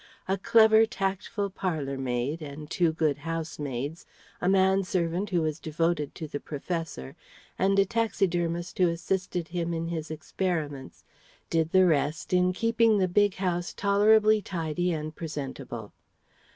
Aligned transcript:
A 0.27 0.35
clever, 0.39 0.87
tactful 0.87 1.51
parlour 1.51 1.95
maid 1.95 2.41
and 2.41 2.67
two 2.71 2.91
good 2.91 3.19
housemaids, 3.19 4.07
a 4.41 4.49
manservant 4.49 5.29
who 5.29 5.43
was 5.43 5.59
devoted 5.59 6.15
to 6.15 6.27
the 6.27 6.39
"professor" 6.39 7.15
and 7.59 7.77
a 7.77 7.85
taxidermist 7.85 8.79
who 8.79 8.89
assisted 8.89 9.49
him 9.49 9.75
in 9.75 9.89
his 9.89 10.09
experiments 10.09 11.03
did 11.51 11.69
the 11.71 11.85
rest 11.85 12.33
in 12.33 12.51
keeping 12.51 12.97
the 12.97 13.07
big 13.07 13.35
house 13.35 13.73
tolerably 13.75 14.41
tidy 14.41 14.91
and 14.91 15.15
presentable. 15.15 15.93